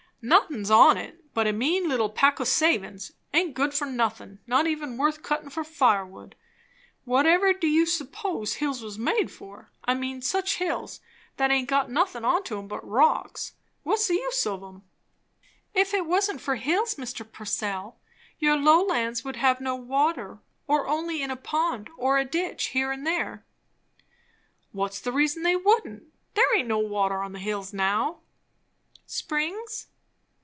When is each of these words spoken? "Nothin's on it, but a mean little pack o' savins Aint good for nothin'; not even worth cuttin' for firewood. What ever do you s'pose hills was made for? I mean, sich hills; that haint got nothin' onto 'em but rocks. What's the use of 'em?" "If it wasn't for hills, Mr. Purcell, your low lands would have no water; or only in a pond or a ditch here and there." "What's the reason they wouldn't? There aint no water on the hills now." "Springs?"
"Nothin's 0.23 0.69
on 0.69 0.97
it, 0.97 1.25
but 1.33 1.47
a 1.47 1.51
mean 1.51 1.89
little 1.89 2.07
pack 2.07 2.39
o' 2.39 2.43
savins 2.43 3.13
Aint 3.33 3.55
good 3.55 3.73
for 3.73 3.87
nothin'; 3.87 4.37
not 4.45 4.67
even 4.67 4.95
worth 4.95 5.23
cuttin' 5.23 5.49
for 5.49 5.63
firewood. 5.63 6.35
What 7.05 7.25
ever 7.25 7.53
do 7.53 7.65
you 7.67 7.87
s'pose 7.87 8.57
hills 8.57 8.83
was 8.83 8.99
made 8.99 9.31
for? 9.31 9.71
I 9.83 9.95
mean, 9.95 10.21
sich 10.21 10.57
hills; 10.59 10.99
that 11.37 11.49
haint 11.49 11.67
got 11.69 11.89
nothin' 11.89 12.23
onto 12.23 12.59
'em 12.59 12.67
but 12.67 12.87
rocks. 12.87 13.53
What's 13.81 14.07
the 14.09 14.13
use 14.13 14.45
of 14.45 14.61
'em?" 14.61 14.83
"If 15.73 15.91
it 15.91 16.05
wasn't 16.05 16.39
for 16.39 16.53
hills, 16.53 16.97
Mr. 16.97 17.25
Purcell, 17.27 17.97
your 18.37 18.57
low 18.57 18.83
lands 18.85 19.23
would 19.25 19.37
have 19.37 19.59
no 19.59 19.73
water; 19.73 20.37
or 20.67 20.87
only 20.87 21.23
in 21.23 21.31
a 21.31 21.35
pond 21.35 21.89
or 21.97 22.19
a 22.19 22.25
ditch 22.25 22.65
here 22.67 22.91
and 22.91 23.07
there." 23.07 23.43
"What's 24.71 24.99
the 25.01 25.11
reason 25.11 25.41
they 25.41 25.55
wouldn't? 25.55 26.03
There 26.35 26.55
aint 26.55 26.67
no 26.67 26.77
water 26.77 27.23
on 27.23 27.31
the 27.31 27.39
hills 27.39 27.73
now." 27.73 28.19
"Springs?" 29.07 29.87